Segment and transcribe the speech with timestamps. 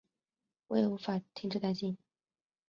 [0.69, 1.95] 我也无法停止担心